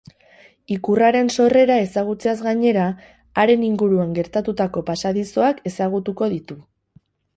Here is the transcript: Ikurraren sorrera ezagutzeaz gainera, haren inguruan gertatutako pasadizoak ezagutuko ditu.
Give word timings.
Ikurraren 0.75 1.27
sorrera 1.33 1.75
ezagutzeaz 1.81 2.35
gainera, 2.47 2.85
haren 3.43 3.67
inguruan 3.67 4.17
gertatutako 4.19 4.87
pasadizoak 4.89 5.61
ezagutuko 5.73 6.35
ditu. 6.37 6.59